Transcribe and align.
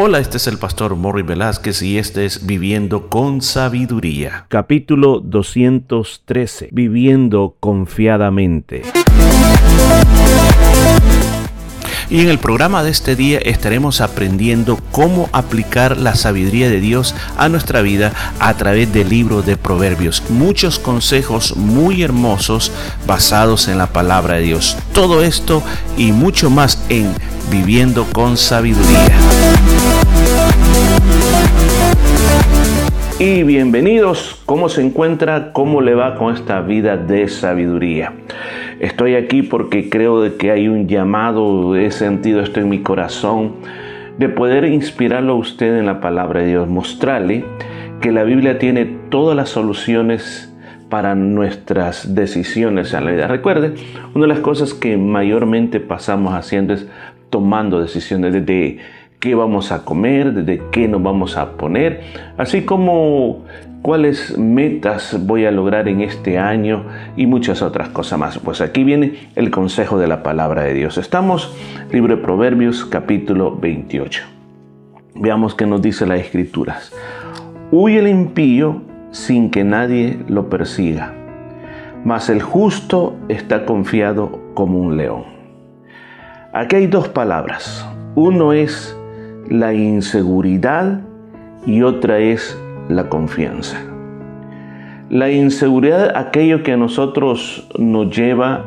Hola, 0.00 0.20
este 0.20 0.36
es 0.36 0.46
el 0.46 0.58
pastor 0.58 0.94
Morri 0.94 1.22
Velázquez 1.22 1.82
y 1.82 1.98
este 1.98 2.24
es 2.24 2.46
Viviendo 2.46 3.08
con 3.08 3.42
Sabiduría. 3.42 4.46
Capítulo 4.48 5.18
213. 5.18 6.68
Viviendo 6.70 7.56
confiadamente. 7.58 8.82
Y 12.10 12.22
en 12.22 12.30
el 12.30 12.38
programa 12.38 12.82
de 12.82 12.90
este 12.90 13.16
día 13.16 13.38
estaremos 13.38 14.00
aprendiendo 14.00 14.78
cómo 14.92 15.28
aplicar 15.32 15.98
la 15.98 16.14
sabiduría 16.14 16.70
de 16.70 16.80
Dios 16.80 17.14
a 17.36 17.50
nuestra 17.50 17.82
vida 17.82 18.12
a 18.40 18.54
través 18.54 18.90
del 18.94 19.10
libro 19.10 19.42
de 19.42 19.58
Proverbios. 19.58 20.22
Muchos 20.30 20.78
consejos 20.78 21.54
muy 21.54 22.02
hermosos 22.02 22.72
basados 23.06 23.68
en 23.68 23.76
la 23.76 23.88
palabra 23.88 24.36
de 24.36 24.42
Dios. 24.42 24.78
Todo 24.94 25.22
esto 25.22 25.62
y 25.98 26.12
mucho 26.12 26.48
más 26.48 26.82
en 26.88 27.12
Viviendo 27.50 28.06
con 28.12 28.38
Sabiduría. 28.38 29.08
Y 33.18 33.42
bienvenidos, 33.42 34.40
¿cómo 34.46 34.70
se 34.70 34.80
encuentra? 34.80 35.52
¿Cómo 35.52 35.82
le 35.82 35.94
va 35.94 36.14
con 36.14 36.34
esta 36.34 36.60
vida 36.60 36.96
de 36.96 37.28
sabiduría? 37.28 38.12
Estoy 38.80 39.16
aquí 39.16 39.42
porque 39.42 39.90
creo 39.90 40.20
de 40.22 40.36
que 40.36 40.52
hay 40.52 40.68
un 40.68 40.86
llamado, 40.86 41.74
he 41.74 41.90
sentido 41.90 42.40
esto 42.40 42.60
en 42.60 42.68
mi 42.68 42.80
corazón, 42.80 43.54
de 44.18 44.28
poder 44.28 44.64
inspirarlo 44.64 45.32
a 45.32 45.36
usted 45.36 45.78
en 45.78 45.86
la 45.86 46.00
palabra 46.00 46.40
de 46.40 46.48
Dios, 46.48 46.68
mostrarle 46.68 47.44
que 48.00 48.12
la 48.12 48.22
Biblia 48.22 48.58
tiene 48.58 48.84
todas 48.84 49.36
las 49.36 49.48
soluciones 49.48 50.54
para 50.88 51.14
nuestras 51.14 52.14
decisiones 52.14 52.94
en 52.94 53.04
la 53.04 53.10
vida. 53.10 53.26
Recuerde, 53.26 53.74
una 54.14 54.26
de 54.26 54.28
las 54.28 54.40
cosas 54.40 54.74
que 54.74 54.96
mayormente 54.96 55.80
pasamos 55.80 56.34
haciendo 56.34 56.74
es 56.74 56.86
tomando 57.30 57.80
decisiones 57.80 58.32
de 58.32 58.78
qué 59.18 59.34
vamos 59.34 59.72
a 59.72 59.84
comer, 59.84 60.32
de 60.32 60.62
qué 60.70 60.86
nos 60.88 61.02
vamos 61.02 61.36
a 61.36 61.56
poner, 61.56 62.02
así 62.36 62.62
como 62.62 63.44
cuáles 63.82 64.36
metas 64.36 65.16
voy 65.26 65.46
a 65.46 65.50
lograr 65.50 65.88
en 65.88 66.00
este 66.00 66.38
año 66.38 66.84
y 67.16 67.26
muchas 67.26 67.62
otras 67.62 67.88
cosas 67.90 68.18
más. 68.18 68.38
Pues 68.38 68.60
aquí 68.60 68.84
viene 68.84 69.28
el 69.34 69.50
consejo 69.50 69.98
de 69.98 70.08
la 70.08 70.22
palabra 70.22 70.62
de 70.62 70.74
Dios. 70.74 70.98
Estamos, 70.98 71.54
libro 71.90 72.16
de 72.16 72.22
Proverbios, 72.22 72.84
capítulo 72.84 73.56
28. 73.56 74.24
Veamos 75.14 75.54
qué 75.54 75.66
nos 75.66 75.82
dice 75.82 76.06
las 76.06 76.20
escrituras. 76.20 76.92
Huye 77.70 77.98
el 77.98 78.08
impío 78.08 78.82
sin 79.10 79.50
que 79.50 79.64
nadie 79.64 80.18
lo 80.28 80.48
persiga, 80.48 81.14
mas 82.04 82.28
el 82.30 82.42
justo 82.42 83.16
está 83.28 83.64
confiado 83.64 84.40
como 84.54 84.78
un 84.80 84.96
león. 84.96 85.24
Aquí 86.52 86.76
hay 86.76 86.86
dos 86.86 87.08
palabras. 87.08 87.86
Uno 88.14 88.52
es 88.52 88.96
la 89.48 89.74
inseguridad 89.74 91.00
y 91.66 91.82
otra 91.82 92.18
es 92.18 92.58
la 92.88 93.08
confianza. 93.08 93.78
La 95.10 95.30
inseguridad, 95.30 96.16
aquello 96.16 96.62
que 96.62 96.72
a 96.72 96.76
nosotros 96.76 97.68
nos 97.78 98.14
lleva 98.14 98.64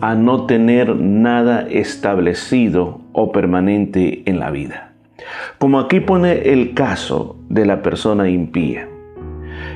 a 0.00 0.14
no 0.14 0.46
tener 0.46 0.96
nada 0.96 1.66
establecido 1.68 3.00
o 3.12 3.32
permanente 3.32 4.22
en 4.26 4.38
la 4.38 4.50
vida. 4.50 4.92
Como 5.58 5.78
aquí 5.78 6.00
pone 6.00 6.52
el 6.52 6.74
caso 6.74 7.36
de 7.48 7.66
la 7.66 7.82
persona 7.82 8.28
impía. 8.28 8.88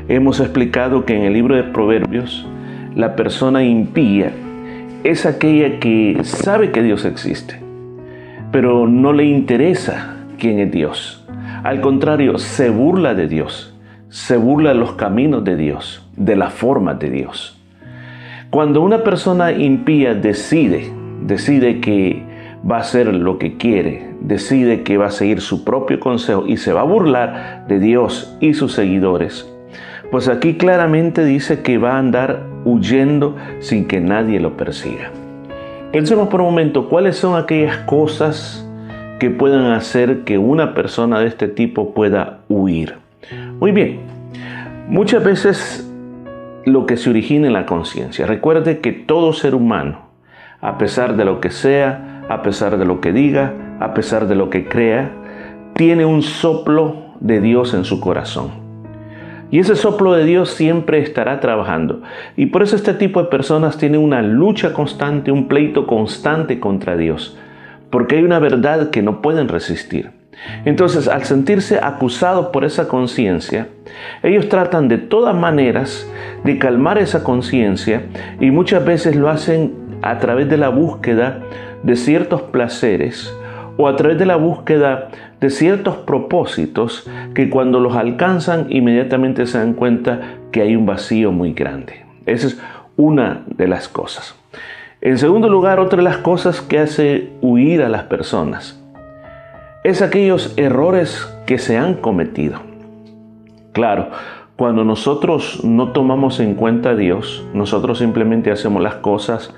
Hemos 0.08 0.40
explicado 0.40 1.04
que 1.04 1.16
en 1.16 1.22
el 1.22 1.34
libro 1.34 1.56
de 1.56 1.64
Proverbios, 1.64 2.46
la 2.94 3.16
persona 3.16 3.62
impía 3.64 4.32
es 5.04 5.26
aquella 5.26 5.78
que 5.80 6.20
sabe 6.22 6.70
que 6.70 6.82
Dios 6.82 7.04
existe, 7.04 7.60
pero 8.50 8.86
no 8.86 9.12
le 9.12 9.24
interesa 9.24 10.16
quién 10.38 10.58
es 10.58 10.70
Dios. 10.70 11.26
Al 11.62 11.80
contrario, 11.80 12.38
se 12.38 12.70
burla 12.70 13.14
de 13.14 13.26
Dios, 13.28 13.73
se 14.14 14.36
burla 14.36 14.68
de 14.68 14.76
los 14.76 14.92
caminos 14.92 15.42
de 15.42 15.56
Dios, 15.56 16.06
de 16.16 16.36
la 16.36 16.48
forma 16.50 16.94
de 16.94 17.10
Dios. 17.10 17.58
Cuando 18.50 18.80
una 18.80 19.02
persona 19.02 19.50
impía 19.50 20.14
decide, 20.14 20.92
decide 21.22 21.80
que 21.80 22.22
va 22.64 22.76
a 22.76 22.80
hacer 22.82 23.12
lo 23.12 23.38
que 23.38 23.56
quiere, 23.56 24.08
decide 24.20 24.84
que 24.84 24.98
va 24.98 25.06
a 25.06 25.10
seguir 25.10 25.40
su 25.40 25.64
propio 25.64 25.98
consejo 25.98 26.46
y 26.46 26.58
se 26.58 26.72
va 26.72 26.82
a 26.82 26.84
burlar 26.84 27.64
de 27.66 27.80
Dios 27.80 28.36
y 28.38 28.54
sus 28.54 28.72
seguidores, 28.72 29.52
pues 30.12 30.28
aquí 30.28 30.54
claramente 30.54 31.24
dice 31.24 31.62
que 31.62 31.78
va 31.78 31.94
a 31.94 31.98
andar 31.98 32.44
huyendo 32.64 33.34
sin 33.58 33.88
que 33.88 34.00
nadie 34.00 34.38
lo 34.38 34.56
persiga. 34.56 35.10
Pensemos 35.90 36.28
por 36.28 36.40
un 36.40 36.46
momento 36.46 36.88
cuáles 36.88 37.16
son 37.16 37.36
aquellas 37.36 37.78
cosas 37.78 38.64
que 39.18 39.30
puedan 39.30 39.72
hacer 39.72 40.20
que 40.20 40.38
una 40.38 40.72
persona 40.72 41.18
de 41.18 41.26
este 41.26 41.48
tipo 41.48 41.94
pueda 41.94 42.42
huir. 42.48 43.03
Muy 43.60 43.72
bien, 43.72 44.00
muchas 44.88 45.22
veces 45.22 45.90
lo 46.64 46.86
que 46.86 46.96
se 46.96 47.10
origina 47.10 47.46
en 47.46 47.52
la 47.52 47.66
conciencia. 47.66 48.26
Recuerde 48.26 48.80
que 48.80 48.92
todo 48.92 49.32
ser 49.32 49.54
humano, 49.54 50.08
a 50.60 50.76
pesar 50.78 51.16
de 51.16 51.24
lo 51.24 51.40
que 51.40 51.50
sea, 51.50 52.24
a 52.28 52.42
pesar 52.42 52.78
de 52.78 52.84
lo 52.84 53.00
que 53.00 53.12
diga, 53.12 53.52
a 53.80 53.94
pesar 53.94 54.26
de 54.26 54.34
lo 54.34 54.50
que 54.50 54.68
crea, 54.68 55.12
tiene 55.74 56.04
un 56.04 56.22
soplo 56.22 56.96
de 57.20 57.40
Dios 57.40 57.74
en 57.74 57.84
su 57.84 58.00
corazón. 58.00 58.64
Y 59.50 59.60
ese 59.60 59.76
soplo 59.76 60.14
de 60.14 60.24
Dios 60.24 60.50
siempre 60.50 60.98
estará 60.98 61.38
trabajando. 61.38 62.02
Y 62.36 62.46
por 62.46 62.62
eso 62.62 62.74
este 62.74 62.94
tipo 62.94 63.22
de 63.22 63.28
personas 63.28 63.78
tienen 63.78 64.00
una 64.00 64.20
lucha 64.20 64.72
constante, 64.72 65.30
un 65.30 65.46
pleito 65.46 65.86
constante 65.86 66.58
contra 66.58 66.96
Dios. 66.96 67.38
Porque 67.90 68.16
hay 68.16 68.24
una 68.24 68.40
verdad 68.40 68.90
que 68.90 69.02
no 69.02 69.22
pueden 69.22 69.46
resistir. 69.48 70.10
Entonces, 70.64 71.08
al 71.08 71.24
sentirse 71.24 71.78
acusados 71.82 72.48
por 72.48 72.64
esa 72.64 72.88
conciencia, 72.88 73.68
ellos 74.22 74.48
tratan 74.48 74.88
de 74.88 74.98
todas 74.98 75.34
maneras 75.34 76.10
de 76.44 76.58
calmar 76.58 76.98
esa 76.98 77.22
conciencia 77.22 78.02
y 78.40 78.50
muchas 78.50 78.84
veces 78.84 79.16
lo 79.16 79.28
hacen 79.28 79.74
a 80.02 80.18
través 80.18 80.48
de 80.48 80.56
la 80.56 80.68
búsqueda 80.68 81.40
de 81.82 81.96
ciertos 81.96 82.42
placeres 82.42 83.32
o 83.76 83.88
a 83.88 83.96
través 83.96 84.18
de 84.18 84.26
la 84.26 84.36
búsqueda 84.36 85.08
de 85.40 85.50
ciertos 85.50 85.96
propósitos 85.96 87.08
que 87.34 87.50
cuando 87.50 87.80
los 87.80 87.96
alcanzan 87.96 88.66
inmediatamente 88.70 89.46
se 89.46 89.58
dan 89.58 89.74
cuenta 89.74 90.20
que 90.52 90.62
hay 90.62 90.76
un 90.76 90.86
vacío 90.86 91.32
muy 91.32 91.52
grande. 91.52 92.04
Esa 92.26 92.46
es 92.46 92.60
una 92.96 93.42
de 93.46 93.68
las 93.68 93.88
cosas. 93.88 94.36
En 95.00 95.18
segundo 95.18 95.48
lugar, 95.48 95.80
otra 95.80 95.98
de 95.98 96.04
las 96.04 96.18
cosas 96.18 96.62
que 96.62 96.78
hace 96.78 97.30
huir 97.42 97.82
a 97.82 97.88
las 97.88 98.04
personas 98.04 98.83
es 99.84 100.00
aquellos 100.00 100.54
errores 100.56 101.30
que 101.46 101.58
se 101.58 101.76
han 101.76 101.94
cometido. 101.94 102.60
Claro, 103.72 104.08
cuando 104.56 104.82
nosotros 104.82 105.62
no 105.62 105.92
tomamos 105.92 106.40
en 106.40 106.54
cuenta 106.54 106.90
a 106.90 106.94
Dios, 106.96 107.46
nosotros 107.52 107.98
simplemente 107.98 108.50
hacemos 108.50 108.82
las 108.82 108.94
cosas 108.96 109.54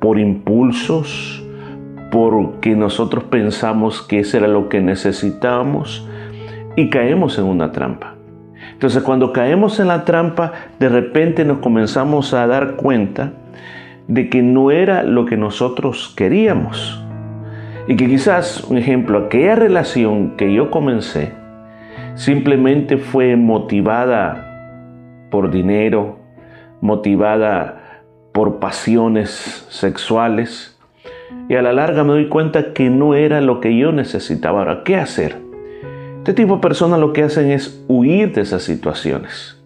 por 0.00 0.18
impulsos, 0.18 1.44
porque 2.10 2.74
nosotros 2.74 3.24
pensamos 3.24 4.02
que 4.02 4.18
eso 4.18 4.36
era 4.36 4.48
lo 4.48 4.68
que 4.68 4.80
necesitábamos 4.80 6.08
y 6.76 6.90
caemos 6.90 7.38
en 7.38 7.44
una 7.44 7.70
trampa. 7.70 8.16
Entonces 8.72 9.02
cuando 9.04 9.32
caemos 9.32 9.78
en 9.78 9.88
la 9.88 10.04
trampa, 10.04 10.52
de 10.80 10.88
repente 10.88 11.44
nos 11.44 11.58
comenzamos 11.58 12.34
a 12.34 12.48
dar 12.48 12.74
cuenta 12.74 13.32
de 14.08 14.28
que 14.28 14.42
no 14.42 14.72
era 14.72 15.04
lo 15.04 15.24
que 15.24 15.36
nosotros 15.36 16.12
queríamos. 16.16 17.01
Y 17.88 17.96
que 17.96 18.06
quizás, 18.06 18.64
un 18.64 18.78
ejemplo, 18.78 19.18
aquella 19.18 19.56
relación 19.56 20.36
que 20.36 20.52
yo 20.54 20.70
comencé 20.70 21.32
simplemente 22.14 22.96
fue 22.96 23.36
motivada 23.36 25.26
por 25.30 25.50
dinero, 25.50 26.18
motivada 26.80 28.02
por 28.32 28.60
pasiones 28.60 29.66
sexuales, 29.68 30.78
y 31.48 31.56
a 31.56 31.62
la 31.62 31.72
larga 31.72 32.04
me 32.04 32.12
doy 32.12 32.28
cuenta 32.28 32.72
que 32.72 32.88
no 32.88 33.14
era 33.14 33.40
lo 33.40 33.60
que 33.60 33.76
yo 33.76 33.92
necesitaba. 33.92 34.60
Ahora, 34.60 34.82
¿qué 34.84 34.96
hacer? 34.96 35.36
Este 36.18 36.34
tipo 36.34 36.54
de 36.54 36.60
personas 36.60 37.00
lo 37.00 37.12
que 37.12 37.24
hacen 37.24 37.50
es 37.50 37.84
huir 37.88 38.32
de 38.32 38.42
esas 38.42 38.62
situaciones. 38.62 39.60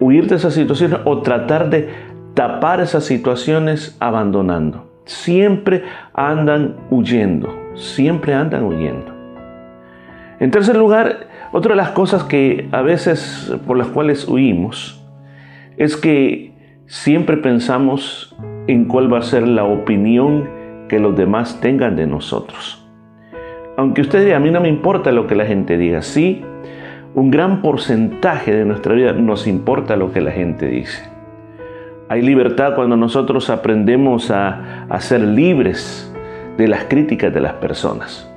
Huir 0.00 0.26
de 0.26 0.36
esas 0.36 0.54
situaciones 0.54 0.98
o 1.04 1.22
tratar 1.22 1.70
de 1.70 1.88
tapar 2.34 2.80
esas 2.80 3.04
situaciones 3.04 3.96
abandonando. 4.00 4.91
Siempre 5.04 5.84
andan 6.14 6.76
huyendo, 6.90 7.72
siempre 7.74 8.34
andan 8.34 8.64
huyendo. 8.64 9.12
En 10.40 10.50
tercer 10.50 10.76
lugar, 10.76 11.28
otra 11.52 11.70
de 11.70 11.76
las 11.76 11.90
cosas 11.90 12.24
que 12.24 12.68
a 12.72 12.82
veces 12.82 13.54
por 13.66 13.76
las 13.76 13.88
cuales 13.88 14.26
huimos 14.26 15.04
es 15.76 15.96
que 15.96 16.52
siempre 16.86 17.36
pensamos 17.36 18.36
en 18.66 18.86
cuál 18.86 19.12
va 19.12 19.18
a 19.18 19.22
ser 19.22 19.46
la 19.46 19.64
opinión 19.64 20.48
que 20.88 20.98
los 20.98 21.16
demás 21.16 21.60
tengan 21.60 21.96
de 21.96 22.06
nosotros. 22.06 22.86
Aunque 23.76 24.02
usted 24.02 24.24
diga, 24.24 24.36
a 24.36 24.40
mí 24.40 24.50
no 24.50 24.60
me 24.60 24.68
importa 24.68 25.12
lo 25.12 25.26
que 25.26 25.34
la 25.34 25.46
gente 25.46 25.78
diga, 25.78 26.02
sí, 26.02 26.44
un 27.14 27.30
gran 27.30 27.62
porcentaje 27.62 28.52
de 28.52 28.64
nuestra 28.64 28.94
vida 28.94 29.12
nos 29.12 29.46
importa 29.46 29.96
lo 29.96 30.12
que 30.12 30.20
la 30.20 30.32
gente 30.32 30.66
dice. 30.66 31.11
Hay 32.12 32.20
libertad 32.20 32.74
cuando 32.74 32.94
nosotros 32.94 33.48
aprendemos 33.48 34.30
a, 34.30 34.84
a 34.90 35.00
ser 35.00 35.22
libres 35.22 36.12
de 36.58 36.68
las 36.68 36.84
críticas 36.84 37.32
de 37.32 37.40
las 37.40 37.54
personas. 37.54 38.30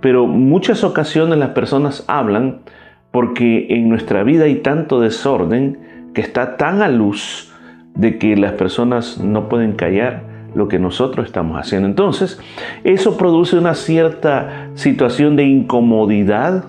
pero 0.00 0.26
muchas 0.26 0.82
ocasiones 0.82 1.38
las 1.38 1.50
personas 1.50 2.02
hablan 2.08 2.62
porque 3.12 3.68
en 3.70 3.88
nuestra 3.88 4.24
vida 4.24 4.46
hay 4.46 4.56
tanto 4.56 4.98
desorden 4.98 5.78
que 6.14 6.20
está 6.20 6.56
tan 6.56 6.82
a 6.82 6.88
luz 6.88 7.54
de 7.94 8.18
que 8.18 8.36
las 8.36 8.54
personas 8.54 9.20
no 9.20 9.48
pueden 9.48 9.74
callar 9.74 10.24
lo 10.56 10.66
que 10.66 10.80
nosotros 10.80 11.26
estamos 11.26 11.60
haciendo. 11.60 11.86
Entonces, 11.86 12.40
eso 12.82 13.16
produce 13.16 13.56
una 13.56 13.74
cierta 13.74 14.70
situación 14.74 15.36
de 15.36 15.44
incomodidad 15.44 16.64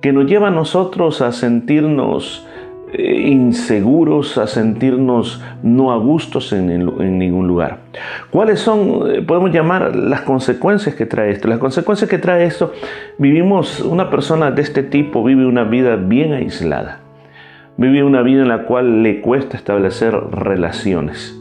que 0.00 0.12
nos 0.12 0.26
lleva 0.26 0.50
nosotros 0.50 1.22
a 1.22 1.30
sentirnos 1.30 2.48
inseguros, 2.98 4.38
a 4.38 4.46
sentirnos 4.46 5.42
no 5.62 5.92
a 5.92 5.96
gustos 5.96 6.52
en, 6.52 6.70
en, 6.70 7.18
ningún 7.18 7.48
lugar. 7.48 7.78
¿Cuáles 8.30 8.60
son, 8.60 9.10
eh, 9.10 9.22
podemos 9.22 9.50
llamar, 9.52 9.96
las 9.96 10.22
consecuencias 10.22 10.94
que 10.94 11.06
trae 11.06 11.30
esto? 11.30 11.48
Las 11.48 11.58
consecuencias 11.58 12.08
que 12.10 12.18
trae 12.18 12.44
esto, 12.44 12.72
vivimos, 13.18 13.80
una 13.80 14.10
persona 14.10 14.50
de 14.50 14.62
este 14.62 14.82
tipo 14.82 15.24
vive 15.24 15.46
una 15.46 15.64
vida 15.64 15.96
bien 15.96 16.32
aislada, 16.32 17.00
vive 17.76 18.02
una 18.02 18.22
vida 18.22 18.42
en 18.42 18.48
la 18.48 18.64
cual 18.64 19.02
le 19.02 19.20
cuesta 19.20 19.56
establecer 19.56 20.14
relaciones. 20.14 21.38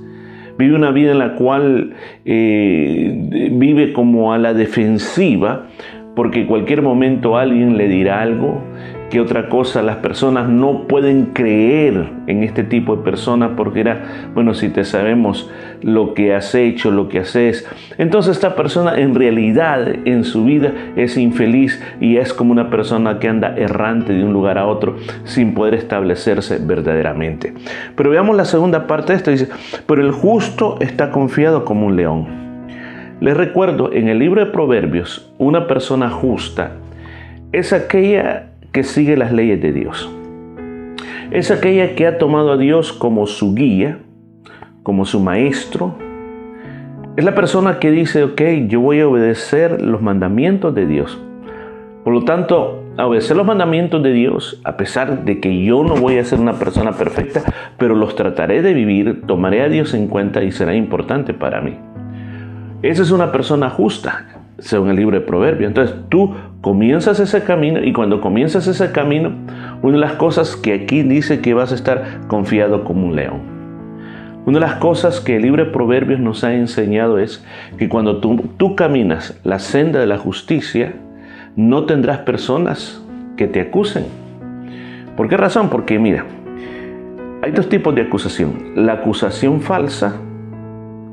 Vive 0.57 0.75
una 0.75 0.92
vida 0.92 1.12
en 1.12 1.19
la 1.19 1.36
cual 1.36 1.94
eh, 2.24 3.50
vive 3.53 3.94
como 3.94 4.31
a 4.33 4.38
la 4.38 4.53
defensiva 4.53 5.68
porque 6.15 6.45
cualquier 6.45 6.81
momento 6.81 7.38
alguien 7.38 7.77
le 7.77 7.88
dirá 7.88 8.21
algo, 8.21 8.62
que 9.11 9.19
otra 9.19 9.49
cosa 9.49 9.83
las 9.83 9.97
personas 9.97 10.49
no 10.49 10.87
pueden 10.87 11.25
creer 11.25 12.09
en 12.27 12.43
este 12.43 12.63
tipo 12.63 12.95
de 12.95 13.03
personas 13.03 13.51
porque 13.55 13.81
era, 13.81 14.29
bueno, 14.33 14.53
si 14.55 14.69
te 14.69 14.83
sabemos 14.85 15.51
lo 15.83 16.13
que 16.15 16.33
has 16.33 16.55
hecho, 16.55 16.89
lo 16.89 17.09
que 17.09 17.19
haces, 17.19 17.67
entonces 17.97 18.37
esta 18.37 18.55
persona 18.55 18.97
en 18.97 19.13
realidad 19.13 19.87
en 20.05 20.23
su 20.23 20.45
vida 20.45 20.71
es 20.95 21.17
infeliz 21.17 21.79
y 21.99 22.17
es 22.17 22.33
como 22.33 22.51
una 22.51 22.69
persona 22.69 23.19
que 23.19 23.27
anda 23.27 23.55
errante 23.57 24.13
de 24.13 24.23
un 24.23 24.33
lugar 24.33 24.57
a 24.57 24.65
otro 24.65 24.95
sin 25.25 25.53
poder 25.53 25.75
establecerse 25.75 26.57
verdaderamente. 26.59 27.53
Pero 27.95 28.09
veamos 28.09 28.35
la 28.35 28.45
segunda 28.45 28.87
parte 28.87 29.11
de 29.11 29.17
esto, 29.17 29.31
dice, 29.31 29.49
pero 29.85 30.01
el 30.01 30.11
justo 30.11 30.77
está 30.79 31.11
confiado 31.11 31.65
como 31.65 31.87
un 31.87 31.97
león. 31.97 32.27
Les 33.19 33.35
recuerdo, 33.35 33.91
en 33.93 34.07
el 34.07 34.19
libro 34.19 34.43
de 34.43 34.51
Proverbios, 34.51 35.31
una 35.37 35.67
persona 35.67 36.09
justa 36.09 36.71
es 37.51 37.73
aquella 37.73 38.50
que 38.71 38.83
sigue 38.83 39.18
las 39.18 39.31
leyes 39.31 39.62
de 39.62 39.73
Dios. 39.73 40.09
Es 41.31 41.51
aquella 41.51 41.95
que 41.95 42.07
ha 42.07 42.18
tomado 42.18 42.51
a 42.51 42.57
Dios 42.57 42.94
como 42.94 43.27
su 43.27 43.53
guía, 43.56 44.00
como 44.83 45.06
su 45.06 45.19
maestro. 45.19 45.95
Es 47.15 47.23
la 47.23 47.35
persona 47.35 47.79
que 47.79 47.91
dice, 47.91 48.23
ok, 48.23 48.41
yo 48.68 48.81
voy 48.81 49.01
a 49.01 49.07
obedecer 49.07 49.81
los 49.81 50.01
mandamientos 50.01 50.73
de 50.75 50.85
Dios. 50.85 51.19
Por 52.03 52.13
lo 52.13 52.23
tanto, 52.23 52.83
a 52.97 53.07
obedecer 53.07 53.38
los 53.38 53.45
mandamientos 53.45 54.01
de 54.03 54.12
Dios, 54.12 54.62
a 54.65 54.75
pesar 54.75 55.24
de 55.24 55.39
que 55.39 55.63
yo 55.63 55.83
no 55.83 55.95
voy 55.95 56.17
a 56.17 56.25
ser 56.25 56.39
una 56.39 56.53
persona 56.53 56.94
perfecta, 56.94 57.41
pero 57.77 57.95
los 57.95 58.15
trataré 58.15 58.62
de 58.62 58.74
vivir, 58.74 59.21
tomaré 59.27 59.62
a 59.62 59.69
Dios 59.69 59.94
en 59.94 60.07
cuenta 60.07 60.44
y 60.44 60.51
será 60.51 60.75
importante 60.75 61.33
para 61.33 61.62
mí. 61.62 61.77
Esa 62.81 63.03
es 63.03 63.12
una 63.12 63.31
persona 63.31 63.69
justa, 63.69 64.30
según 64.59 64.89
el 64.89 64.95
libro 64.95 65.19
de 65.19 65.25
Proverbios. 65.25 65.69
Entonces 65.69 65.95
tú 66.09 66.33
comienzas 66.62 67.19
ese 67.19 67.44
camino 67.44 67.83
y 67.83 67.94
cuando 67.94 68.21
comienzas 68.21 68.68
ese 68.68 68.92
camino, 68.92 69.31
una 69.81 69.94
de 69.94 70.00
las 70.00 70.13
cosas 70.13 70.56
que 70.56 70.74
aquí 70.74 71.03
dice 71.03 71.42
que 71.42 71.53
vas 71.53 71.71
a 71.71 71.75
estar 71.75 72.27
confiado 72.27 72.83
como 72.83 73.07
un 73.07 73.15
león. 73.15 73.62
Una 74.45 74.59
de 74.59 74.65
las 74.65 74.75
cosas 74.75 75.19
que 75.19 75.36
el 75.36 75.44
libro 75.44 75.63
de 75.63 75.71
Proverbios 75.71 76.19
nos 76.19 76.44
ha 76.44 76.53
enseñado 76.53 77.19
es 77.19 77.45
que 77.77 77.88
cuando 77.89 78.18
tú, 78.18 78.50
tú 78.57 78.75
caminas 78.75 79.39
la 79.44 79.59
senda 79.59 80.00
de 80.00 80.07
la 80.07 80.18
justicia, 80.18 80.94
no 81.56 81.86
tendrás 81.86 82.19
personas 82.19 83.03
que 83.38 83.48
te 83.48 83.62
acusen. 83.62 84.06
¿Por 85.15 85.27
qué 85.27 85.38
razón? 85.38 85.69
Porque 85.69 86.00
mira, 86.00 86.25
hay 87.44 87.51
dos 87.51 87.69
tipos 87.69 87.94
de 87.94 88.01
acusación. 88.01 88.74
La 88.75 88.94
acusación 88.94 89.62
falsa, 89.62 90.15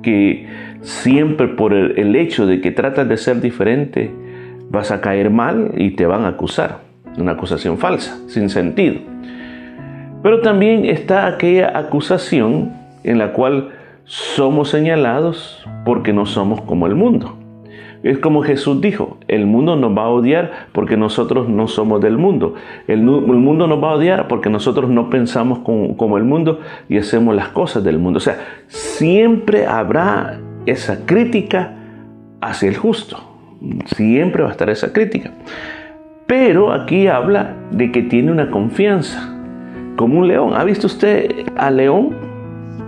que 0.02 0.46
siempre 0.82 1.48
por 1.48 1.72
el, 1.74 2.16
hecho 2.16 2.46
de 2.46 2.60
que 2.60 2.70
tratas 2.70 3.08
de 3.08 3.16
ser 3.16 3.40
diferente, 3.40 4.10
vas 4.70 4.90
a 4.90 5.00
caer 5.00 5.30
mal 5.30 5.72
y 5.76 5.92
te 5.92 6.06
van 6.06 6.24
a 6.24 6.28
acusar. 6.28 6.80
Una 7.16 7.32
acusación 7.32 7.78
falsa, 7.78 8.18
sin 8.28 8.48
sentido. 8.48 9.00
Pero 10.22 10.40
también 10.40 10.84
está 10.84 11.26
aquella 11.26 11.76
acusación 11.76 12.72
en 13.02 13.18
la 13.18 13.32
cual 13.32 13.70
somos 14.04 14.70
señalados 14.70 15.64
porque 15.84 16.12
no 16.12 16.26
somos 16.26 16.60
como 16.62 16.86
el 16.86 16.94
mundo. 16.94 17.37
Es 18.08 18.16
como 18.20 18.42
Jesús 18.42 18.80
dijo, 18.80 19.18
el 19.28 19.44
mundo 19.44 19.76
nos 19.76 19.94
va 19.94 20.04
a 20.04 20.08
odiar 20.08 20.68
porque 20.72 20.96
nosotros 20.96 21.46
no 21.46 21.68
somos 21.68 22.00
del 22.00 22.16
mundo. 22.16 22.54
El, 22.86 23.02
mundo 23.02 23.66
nos 23.66 23.84
va 23.84 23.90
a 23.90 23.96
odiar 23.96 24.28
porque 24.28 24.48
nosotros 24.48 24.88
no 24.88 25.10
pensamos 25.10 25.58
como, 25.58 25.94
como, 25.94 26.16
el 26.16 26.24
mundo 26.24 26.60
y 26.88 26.96
hacemos 26.96 27.36
las 27.36 27.48
cosas 27.48 27.84
del 27.84 27.98
mundo. 27.98 28.16
O 28.16 28.20
sea, 28.20 28.38
siempre 28.66 29.66
habrá 29.66 30.40
esa 30.64 31.04
crítica 31.04 31.74
hacia 32.40 32.70
el 32.70 32.78
justo. 32.78 33.18
Siempre 33.84 34.42
va 34.42 34.48
a 34.48 34.52
estar 34.52 34.70
esa 34.70 34.90
crítica. 34.90 35.32
Pero 36.26 36.72
aquí 36.72 37.08
habla 37.08 37.56
de 37.72 37.92
que 37.92 38.00
tiene 38.00 38.32
una 38.32 38.50
confianza, 38.50 39.38
como 39.96 40.20
un 40.20 40.28
león. 40.28 40.54
¿Ha 40.54 40.64
visto 40.64 40.86
usted 40.86 41.44
a 41.58 41.70
león 41.70 42.16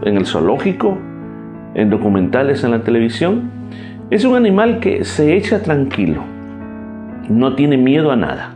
en 0.03 0.17
el 0.17 0.25
zoológico, 0.25 0.97
en 1.75 1.91
documentales 1.91 2.65
en 2.65 2.71
la 2.71 2.81
televisión? 2.81 3.61
Es 4.11 4.25
un 4.25 4.35
animal 4.35 4.81
que 4.81 5.05
se 5.05 5.37
echa 5.37 5.63
tranquilo, 5.63 6.25
no 7.29 7.55
tiene 7.55 7.77
miedo 7.77 8.11
a 8.11 8.17
nada. 8.17 8.55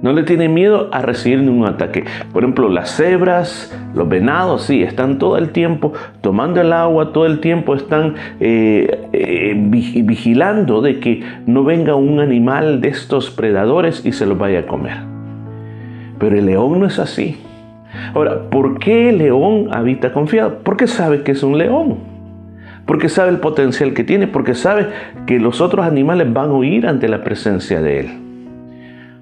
No 0.00 0.14
le 0.14 0.22
tiene 0.22 0.48
miedo 0.48 0.88
a 0.90 1.02
recibir 1.02 1.40
ningún 1.40 1.66
ataque. 1.66 2.04
Por 2.32 2.42
ejemplo, 2.42 2.70
las 2.70 2.96
cebras, 2.96 3.78
los 3.94 4.08
venados, 4.08 4.62
sí, 4.62 4.82
están 4.82 5.18
todo 5.18 5.36
el 5.36 5.50
tiempo 5.50 5.92
tomando 6.22 6.62
el 6.62 6.72
agua, 6.72 7.12
todo 7.12 7.26
el 7.26 7.40
tiempo 7.40 7.74
están 7.74 8.14
eh, 8.40 9.06
eh, 9.12 9.54
vigilando 9.54 10.80
de 10.80 10.98
que 10.98 11.22
no 11.44 11.64
venga 11.64 11.94
un 11.94 12.20
animal 12.20 12.80
de 12.80 12.88
estos 12.88 13.30
predadores 13.30 14.04
y 14.06 14.12
se 14.12 14.24
los 14.24 14.38
vaya 14.38 14.60
a 14.60 14.66
comer. 14.66 14.96
Pero 16.18 16.38
el 16.38 16.46
león 16.46 16.80
no 16.80 16.86
es 16.86 16.98
así. 16.98 17.38
Ahora, 18.14 18.48
¿por 18.48 18.78
qué 18.78 19.10
el 19.10 19.18
león 19.18 19.68
habita 19.72 20.12
confiado? 20.14 20.60
Porque 20.64 20.86
sabe 20.86 21.22
que 21.22 21.32
es 21.32 21.42
un 21.42 21.58
león. 21.58 22.13
Porque 22.86 23.08
sabe 23.08 23.30
el 23.30 23.38
potencial 23.38 23.94
que 23.94 24.04
tiene, 24.04 24.26
porque 24.26 24.54
sabe 24.54 24.88
que 25.26 25.38
los 25.38 25.60
otros 25.60 25.86
animales 25.86 26.32
van 26.32 26.50
a 26.50 26.54
huir 26.54 26.86
ante 26.86 27.08
la 27.08 27.24
presencia 27.24 27.80
de 27.80 28.00
él. 28.00 28.24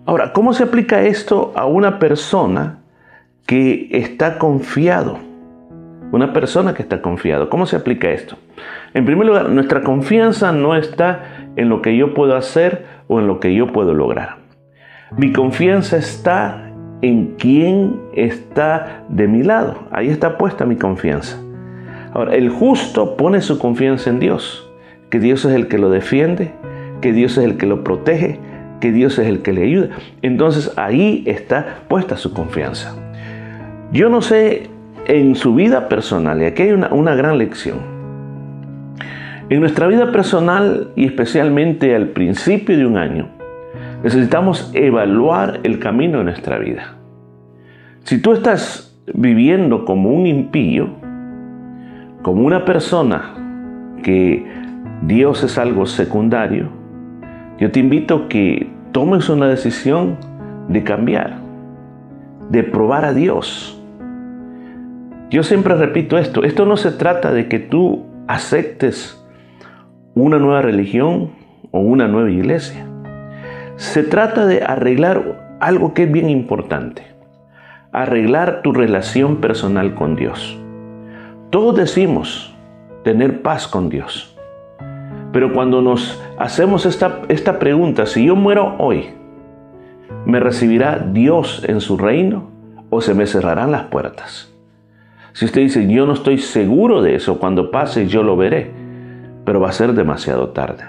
Ahora, 0.05 0.33
¿cómo 0.33 0.53
se 0.53 0.65
aplica 0.65 1.03
esto 1.03 1.53
a 1.55 1.67
una 1.67 1.99
persona 1.99 2.79
que 3.47 3.89
está 3.93 4.39
confiado? 4.39 5.19
Una 6.11 6.33
persona 6.33 6.75
que 6.75 6.83
está 6.83 7.01
confiado. 7.01 7.49
¿Cómo 7.49 7.67
se 7.67 7.77
aplica 7.77 8.11
esto? 8.11 8.37
En 8.95 9.05
primer 9.05 9.27
lugar, 9.27 9.49
nuestra 9.49 9.83
confianza 9.83 10.53
no 10.53 10.75
está 10.75 11.49
en 11.57 11.69
lo 11.69 11.83
que 11.83 11.97
yo 11.97 12.15
puedo 12.15 12.37
hacer 12.37 12.85
o 13.07 13.21
en 13.21 13.27
lo 13.27 13.39
que 13.39 13.55
yo 13.55 13.69
puedo 13.69 13.95
lograr. 13.95 14.39
Mi 15.17 15.33
confianza 15.33 15.99
está 15.99 16.73
en 17.03 17.35
quién 17.39 18.01
está 18.15 19.05
de 19.09 19.29
mi 19.29 19.43
lado. 19.43 19.85
Ahí 19.91 20.09
está 20.09 20.37
puesta 20.39 20.65
mi 20.65 20.77
confianza. 20.77 21.39
Ahora, 22.15 22.35
el 22.35 22.51
justo 22.51 23.17
pone 23.17 23.41
su 23.41 23.59
confianza 23.59 24.11
en 24.11 24.21
Dios, 24.21 24.71
que 25.11 25.19
Dios 25.19 25.45
es 25.45 25.55
el 25.55 25.69
que 25.69 25.79
lo 25.79 25.91
defiende, 25.91 26.53
que 27.01 27.13
Dios 27.13 27.39
es 27.39 27.45
el 27.45 27.57
que 27.57 27.67
lo 27.67 27.83
protege, 27.83 28.39
que 28.81 28.93
Dios 28.93 29.19
es 29.19 29.29
el 29.29 29.43
que 29.43 29.53
le 29.53 29.63
ayuda. 29.65 29.89
Entonces 30.21 30.73
ahí 30.77 31.23
está 31.27 31.85
puesta 31.89 32.17
su 32.17 32.35
confianza. 32.35 32.95
Yo 33.93 34.09
no 34.09 34.21
sé 34.21 34.69
en 35.07 35.35
su 35.35 35.55
vida 35.55 35.89
personal, 35.89 36.43
y 36.43 36.45
aquí 36.45 36.65
hay 36.65 36.73
una, 36.73 36.89
una 36.93 37.15
gran 37.15 37.39
lección. 37.39 37.79
En 39.49 39.61
nuestra 39.61 39.87
vida 39.87 40.13
personal 40.13 40.93
y 40.97 41.07
especialmente 41.07 41.95
al 41.95 42.09
principio 42.09 42.77
de 42.77 42.87
un 42.87 42.97
año, 42.97 43.29
necesitamos 44.03 44.71
evaluar 44.75 45.61
el 45.63 45.79
camino 45.79 46.19
de 46.19 46.25
nuestra 46.25 46.59
vida. 46.59 46.97
Si 48.05 48.21
tú 48.21 48.33
estás 48.33 48.99
viviendo 49.13 49.85
como 49.85 50.11
un 50.11 50.27
impío, 50.27 51.02
como 52.23 52.47
una 52.47 52.65
persona 52.65 53.35
que 54.03 54.47
Dios 55.03 55.43
es 55.43 55.59
algo 55.59 55.87
secundario, 55.87 56.69
yo 57.59 57.71
te 57.71 57.81
invito 57.81 58.15
a 58.15 58.29
que 58.29 58.71
tomes 58.93 59.29
una 59.29 59.49
decisión 59.49 60.17
de 60.69 60.85
cambiar, 60.85 61.39
de 62.51 62.63
probar 62.63 63.05
a 63.05 63.13
Dios. 63.13 63.81
Yo 65.31 65.43
siempre 65.43 65.75
repito 65.75 66.19
esto, 66.19 66.45
esto 66.45 66.67
no 66.67 66.77
se 66.77 66.93
trata 66.93 67.33
de 67.33 67.49
que 67.49 67.59
tú 67.59 68.07
aceptes 68.29 69.19
una 70.15 70.39
nueva 70.39 70.63
religión 70.63 71.31
o 71.71 71.81
una 71.81 72.07
nueva 72.07 72.31
iglesia. 72.31 72.87
Se 73.77 74.03
trata 74.03 74.47
de 74.47 74.63
arreglar 74.63 75.57
algo 75.61 75.95
que 75.95 76.05
es 76.05 76.13
bien 76.13 76.29
importante, 76.29 77.03
arreglar 77.93 78.63
tu 78.63 78.73
relación 78.73 79.39
personal 79.39 79.95
con 79.95 80.17
Dios. 80.17 80.62
Todos 81.53 81.77
decimos 81.77 82.51
tener 83.05 83.43
paz 83.43 83.69
con 83.69 83.91
Dios, 83.91 84.35
Pero 85.35 85.53
cuando 85.53 85.83
nos 85.83 86.19
hacemos 86.39 86.87
esta, 86.87 87.21
esta 87.29 87.59
pregunta, 87.59 88.07
si 88.07 88.25
yo 88.25 88.35
muero 88.35 88.75
hoy, 88.79 89.11
¿me 90.25 90.41
recibirá 90.41 90.99
Dios 90.99 91.63
en 91.69 91.83
su 91.83 91.99
reino 91.99 92.49
o 92.89 93.03
se 93.03 93.13
me 93.13 93.27
cerrarán 93.27 93.71
las 93.71 93.85
puertas? 93.85 94.51
Si 95.35 95.45
usted 95.45 95.61
dice, 95.61 95.87
yo 95.93 96.07
no 96.07 96.15
estoy 96.15 96.39
seguro 96.39 97.03
de 97.03 97.17
eso, 97.17 97.39
cuando 97.39 97.71
pase 97.71 98.07
yo 98.07 98.23
lo 98.23 98.35
veré, 98.35 98.71
pero 99.45 99.61
va 99.61 99.69
a 99.69 99.73
ser 99.73 99.93
demasiado 99.93 100.49
tarde. 100.51 100.85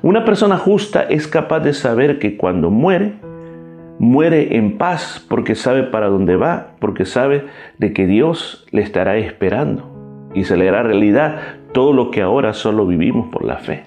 Una 0.00 0.24
persona 0.24 0.56
justa 0.56 1.02
es 1.02 1.28
capaz 1.28 1.60
de 1.60 1.74
saber 1.74 2.18
que 2.18 2.38
cuando 2.38 2.70
muere, 2.70 3.16
muere 3.98 4.56
en 4.56 4.78
paz 4.78 5.24
porque 5.28 5.54
sabe 5.54 5.84
para 5.84 6.08
dónde 6.08 6.36
va, 6.36 6.72
porque 6.78 7.04
sabe 7.04 7.46
de 7.78 7.92
que 7.92 8.06
Dios 8.06 8.66
le 8.70 8.82
estará 8.82 9.16
esperando 9.16 10.30
y 10.34 10.44
se 10.44 10.56
le 10.56 10.68
hará 10.68 10.82
realidad 10.82 11.40
todo 11.72 11.92
lo 11.92 12.10
que 12.10 12.22
ahora 12.22 12.52
solo 12.54 12.86
vivimos 12.86 13.28
por 13.28 13.44
la 13.44 13.56
fe. 13.56 13.84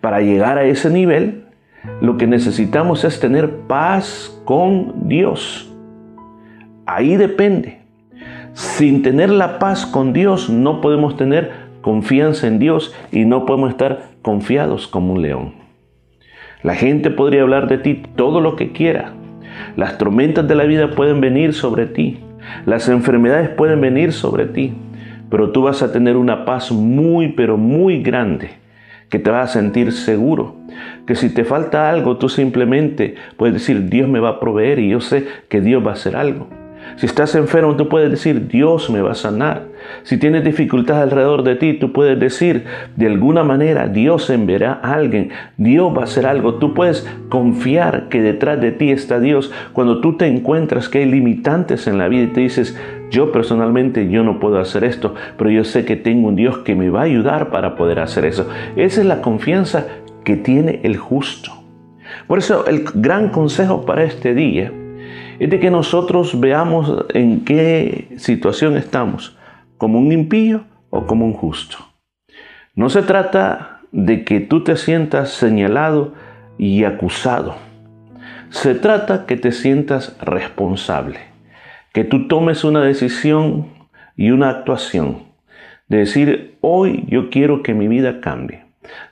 Para 0.00 0.20
llegar 0.20 0.58
a 0.58 0.64
ese 0.64 0.90
nivel, 0.90 1.44
lo 2.00 2.16
que 2.16 2.26
necesitamos 2.26 3.04
es 3.04 3.20
tener 3.20 3.50
paz 3.66 4.40
con 4.44 5.08
Dios. 5.08 5.72
Ahí 6.84 7.16
depende. 7.16 7.80
Sin 8.52 9.02
tener 9.02 9.30
la 9.30 9.58
paz 9.58 9.86
con 9.86 10.12
Dios 10.12 10.48
no 10.48 10.80
podemos 10.80 11.16
tener 11.16 11.66
confianza 11.82 12.46
en 12.46 12.58
Dios 12.58 12.94
y 13.12 13.24
no 13.24 13.46
podemos 13.46 13.70
estar 13.70 14.08
confiados 14.22 14.86
como 14.86 15.12
un 15.12 15.22
león. 15.22 15.65
La 16.66 16.74
gente 16.74 17.10
podría 17.10 17.40
hablar 17.40 17.66
de 17.66 17.78
ti 17.78 18.02
todo 18.14 18.42
lo 18.42 18.56
que 18.56 18.72
quiera. 18.72 19.14
Las 19.74 19.96
tormentas 19.96 20.46
de 20.46 20.54
la 20.54 20.64
vida 20.64 20.90
pueden 20.90 21.22
venir 21.22 21.54
sobre 21.54 21.86
ti. 21.86 22.18
Las 22.66 22.90
enfermedades 22.90 23.48
pueden 23.48 23.80
venir 23.80 24.12
sobre 24.12 24.44
ti 24.44 24.74
pero 25.30 25.50
tú 25.50 25.62
vas 25.62 25.82
a 25.82 25.92
tener 25.92 26.16
una 26.16 26.44
paz 26.44 26.70
muy, 26.70 27.32
pero 27.32 27.56
muy 27.56 28.02
grande, 28.02 28.50
que 29.08 29.18
te 29.18 29.30
vas 29.30 29.50
a 29.50 29.52
sentir 29.60 29.92
seguro, 29.92 30.56
que 31.06 31.14
si 31.14 31.30
te 31.30 31.44
falta 31.44 31.90
algo, 31.90 32.16
tú 32.16 32.28
simplemente 32.28 33.14
puedes 33.36 33.54
decir, 33.54 33.88
Dios 33.88 34.08
me 34.08 34.20
va 34.20 34.30
a 34.30 34.40
proveer 34.40 34.78
y 34.78 34.90
yo 34.90 35.00
sé 35.00 35.26
que 35.48 35.60
Dios 35.60 35.84
va 35.84 35.90
a 35.90 35.94
hacer 35.94 36.16
algo. 36.16 36.48
Si 36.96 37.06
estás 37.06 37.34
enfermo, 37.34 37.76
tú 37.76 37.88
puedes 37.88 38.10
decir, 38.10 38.46
Dios 38.46 38.90
me 38.90 39.00
va 39.00 39.12
a 39.12 39.16
sanar. 39.16 39.65
Si 40.02 40.18
tienes 40.18 40.44
dificultades 40.44 41.04
alrededor 41.04 41.42
de 41.42 41.56
ti, 41.56 41.74
tú 41.74 41.92
puedes 41.92 42.18
decir, 42.18 42.64
de 42.96 43.06
alguna 43.06 43.44
manera, 43.44 43.88
Dios 43.88 44.30
enviará 44.30 44.80
a 44.82 44.94
alguien, 44.94 45.30
Dios 45.56 45.94
va 45.96 46.02
a 46.02 46.04
hacer 46.04 46.26
algo. 46.26 46.54
Tú 46.54 46.74
puedes 46.74 47.06
confiar 47.28 48.08
que 48.08 48.22
detrás 48.22 48.60
de 48.60 48.72
ti 48.72 48.90
está 48.90 49.20
Dios. 49.20 49.52
Cuando 49.72 50.00
tú 50.00 50.16
te 50.16 50.26
encuentras 50.26 50.88
que 50.88 50.98
hay 50.98 51.06
limitantes 51.06 51.86
en 51.86 51.98
la 51.98 52.08
vida 52.08 52.24
y 52.24 52.28
te 52.28 52.40
dices, 52.40 52.78
yo 53.10 53.32
personalmente 53.32 54.08
yo 54.08 54.24
no 54.24 54.40
puedo 54.40 54.58
hacer 54.58 54.84
esto, 54.84 55.14
pero 55.36 55.50
yo 55.50 55.64
sé 55.64 55.84
que 55.84 55.96
tengo 55.96 56.28
un 56.28 56.36
Dios 56.36 56.58
que 56.58 56.74
me 56.74 56.90
va 56.90 57.00
a 57.00 57.04
ayudar 57.04 57.50
para 57.50 57.76
poder 57.76 58.00
hacer 58.00 58.24
eso. 58.24 58.48
Esa 58.76 59.00
es 59.00 59.06
la 59.06 59.22
confianza 59.22 59.86
que 60.24 60.36
tiene 60.36 60.80
el 60.82 60.96
justo. 60.96 61.52
Por 62.26 62.38
eso 62.38 62.66
el 62.66 62.84
gran 62.94 63.28
consejo 63.28 63.84
para 63.84 64.04
este 64.04 64.34
día 64.34 64.72
es 65.38 65.50
de 65.50 65.60
que 65.60 65.70
nosotros 65.70 66.38
veamos 66.40 67.04
en 67.14 67.44
qué 67.44 68.08
situación 68.16 68.76
estamos, 68.76 69.36
como 69.78 69.98
un 69.98 70.12
impío 70.12 70.64
o 70.90 71.06
como 71.06 71.24
un 71.24 71.32
justo. 71.32 71.78
No 72.74 72.90
se 72.90 73.02
trata 73.02 73.80
de 73.92 74.24
que 74.24 74.40
tú 74.40 74.62
te 74.62 74.76
sientas 74.76 75.30
señalado 75.30 76.14
y 76.58 76.84
acusado. 76.84 77.56
Se 78.50 78.74
trata 78.74 79.26
que 79.26 79.36
te 79.36 79.52
sientas 79.52 80.16
responsable, 80.20 81.18
que 81.92 82.04
tú 82.04 82.28
tomes 82.28 82.64
una 82.64 82.82
decisión 82.82 83.68
y 84.16 84.30
una 84.30 84.50
actuación, 84.50 85.24
de 85.88 85.98
decir, 85.98 86.58
hoy 86.60 87.04
yo 87.08 87.30
quiero 87.30 87.62
que 87.62 87.74
mi 87.74 87.88
vida 87.88 88.20
cambie. 88.20 88.65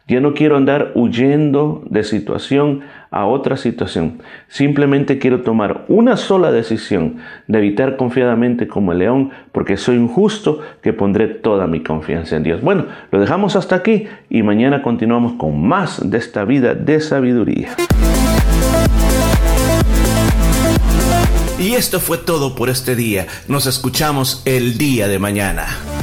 Ya 0.06 0.20
no 0.20 0.34
quiero 0.34 0.56
andar 0.56 0.92
huyendo 0.94 1.82
de 1.88 2.04
situación 2.04 2.82
a 3.10 3.26
otra 3.26 3.56
situación. 3.56 4.20
Simplemente 4.48 5.18
quiero 5.18 5.42
tomar 5.42 5.84
una 5.88 6.16
sola 6.16 6.50
decisión 6.50 7.18
de 7.46 7.58
evitar 7.58 7.96
confiadamente 7.96 8.66
como 8.66 8.92
el 8.92 8.98
león, 8.98 9.30
porque 9.52 9.76
soy 9.76 9.96
un 9.96 10.08
justo 10.08 10.60
que 10.82 10.92
pondré 10.92 11.28
toda 11.28 11.66
mi 11.66 11.80
confianza 11.80 12.36
en 12.36 12.42
Dios. 12.42 12.60
Bueno, 12.60 12.86
lo 13.12 13.20
dejamos 13.20 13.56
hasta 13.56 13.76
aquí 13.76 14.06
y 14.28 14.42
mañana 14.42 14.82
continuamos 14.82 15.34
con 15.34 15.64
más 15.64 16.10
de 16.10 16.18
esta 16.18 16.44
vida 16.44 16.74
de 16.74 17.00
sabiduría. 17.00 17.76
Y 21.58 21.74
esto 21.76 21.98
fue 22.00 22.18
todo 22.18 22.54
por 22.54 22.68
este 22.68 22.94
día. 22.94 23.26
Nos 23.48 23.66
escuchamos 23.66 24.42
el 24.44 24.76
día 24.76 25.08
de 25.08 25.18
mañana. 25.18 25.93